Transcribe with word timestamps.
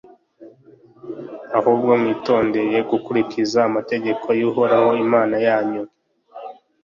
ahubwo 1.57 1.91
mwitondeye 2.01 2.77
gukurikiza 2.89 3.59
amategeko 3.69 4.27
y'uhoraho, 4.39 4.89
imana 5.05 5.35
yanyu 5.47 5.83